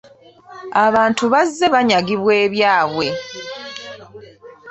Abantu 0.85 1.23
bazze 1.33 1.65
banyagibwa 1.73 2.31
ebyabwe. 2.45 3.07